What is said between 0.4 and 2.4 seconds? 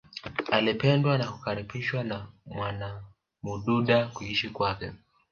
Alipendwa na kukaribishwa na